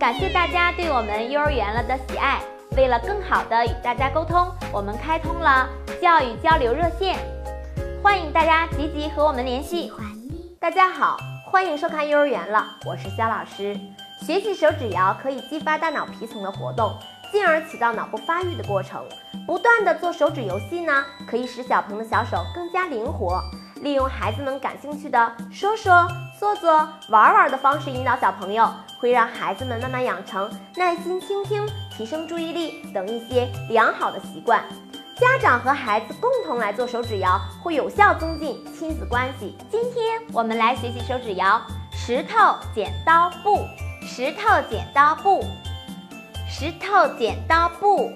[0.00, 2.40] 感谢大家对我们幼儿园了的喜爱。
[2.74, 5.68] 为了更好的与大家沟通，我们开通了
[6.00, 7.18] 教育交流热线，
[8.02, 9.92] 欢迎大家积极和我们联系。
[10.58, 13.78] 大家好，欢迎收看幼儿园了，我是肖老师。
[14.22, 16.96] 学习手指谣可以激发大脑皮层的活动，
[17.30, 19.04] 进而起到脑部发育的过程。
[19.46, 23.38] 不断的做手指游戏呢，可以使小朋友的小手更加灵活。
[23.82, 26.06] 利用孩子们感兴趣的说说、
[26.40, 28.66] 做做、玩玩的方式引导小朋友，
[28.98, 34.64] 会让孩子们慢慢养成耐心倾听、提升注意力等一些良好的习惯。
[35.16, 39.54] 家长和孩子共同来做手指谣，会有效增进亲子关系。
[39.70, 41.60] 今天我们来学习手指谣：
[41.92, 43.58] 石头剪刀布，
[44.00, 45.44] 石头剪刀布，
[46.48, 48.10] 石头剪刀布，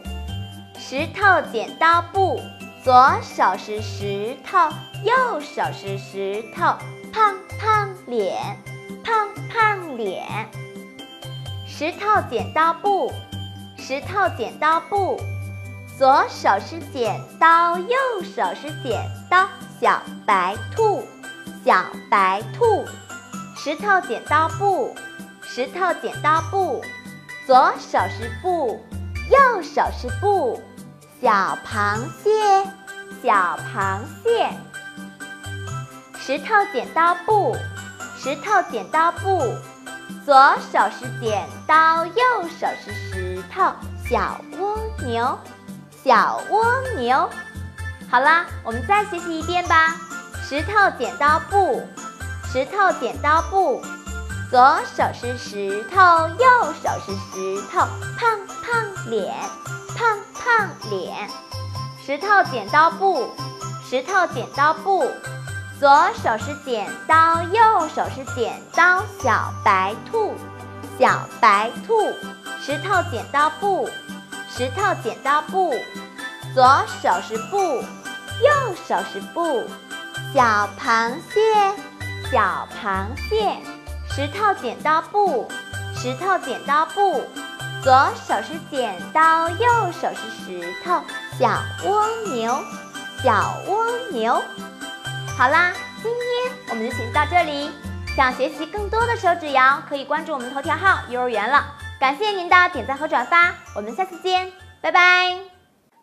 [0.79, 2.41] 石头剪刀布。
[2.83, 4.59] 左手是石头，
[5.03, 6.75] 右手是石头，
[8.17, 8.57] 脸，
[9.03, 10.25] 胖胖脸。
[11.67, 13.13] 石头剪刀布，
[13.77, 15.21] 石头剪刀布。
[15.99, 19.49] 左手是剪刀，右手是剪刀，
[19.81, 21.03] 小白兔，
[21.65, 22.85] 小白兔。
[23.57, 24.95] 石头剪刀布，
[25.43, 26.81] 石头剪刀布。
[27.47, 28.81] 左手是布，
[29.31, 30.63] 右手是布。
[31.21, 32.65] 小螃蟹，
[33.23, 34.51] 小螃蟹。
[36.19, 37.57] 石头剪刀布，
[38.25, 39.55] 石头剪刀布。
[40.25, 43.71] 左手是剪刀，右手是石头。
[44.09, 45.39] 小蜗牛，
[46.03, 46.65] 小蜗
[46.97, 47.29] 牛。
[48.11, 49.95] 好啦，我们再学习一遍吧。
[50.43, 51.87] 石头剪刀布，
[52.51, 53.83] 石头剪刀布。
[54.51, 57.81] 左手是石头，右手是石头。
[58.17, 59.35] 胖胖脸，
[59.99, 61.29] 胖胖脸。
[62.03, 63.35] 石头剪刀布，
[63.87, 65.11] 石头剪刀布。
[65.81, 69.03] 左手是剪刀，右手是剪刀。
[69.21, 70.33] 小白兔，
[70.99, 72.13] 小白兔。
[72.63, 73.89] 石头剪刀布，
[74.49, 75.75] 石头剪刀布。
[76.55, 79.65] 左手是布，右手是布。
[80.33, 81.75] 小螃蟹，
[82.31, 83.59] 小螃蟹。
[84.09, 85.51] 石头剪刀布，
[85.97, 87.25] 石头剪刀布。
[87.83, 89.69] 左手是剪刀，右
[90.01, 91.03] 手是石头。
[91.39, 92.57] 小蜗牛，
[93.23, 94.41] 小蜗牛。
[95.37, 97.69] 好啦，今天我们就学习到这里。
[98.15, 101.75] 想学习更多的手指谣，可以关注我们头条号“幼儿园了”。
[101.99, 105.37] 感谢您的点赞和转发，我们下次见，拜拜。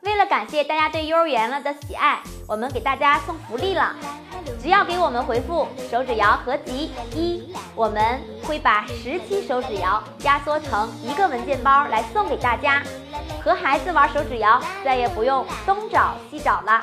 [0.01, 3.95] 为了感谢大家对幼儿园了的喜爱，我们给大家送福利了。
[4.61, 12.83] 只要给我们回复“手指谣合集一”，我们会把十期手指谣压缩成一个文件包来送给大家。
[13.41, 16.81] 和孩子玩手指谣，再也不用东找西找了。